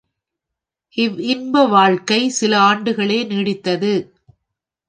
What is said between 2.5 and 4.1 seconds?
ஆண்டுகளே நீடித்தது.